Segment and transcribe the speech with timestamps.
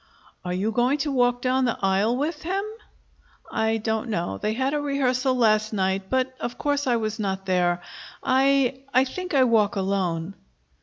[0.43, 2.63] "Are you going to walk down the aisle with him?"
[3.51, 4.39] "I don't know.
[4.39, 7.83] They had a rehearsal last night, but of course I was not there.
[8.23, 10.33] I I think I walk alone."